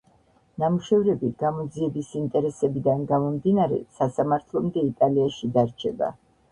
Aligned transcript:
ნამუშევრები 0.61 1.29
გამოძიების 1.43 2.09
ინტერესებიდან 2.21 3.07
გამომდინარე, 3.15 3.81
სასამართლომდე 4.01 4.89
იტალიაში 4.93 5.57
დარჩება. 5.59 6.15